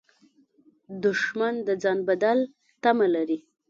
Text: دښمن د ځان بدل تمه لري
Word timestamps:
دښمن 1.03 1.55
د 1.67 1.69
ځان 1.83 1.99
بدل 2.09 2.39
تمه 2.83 3.07
لري 3.15 3.39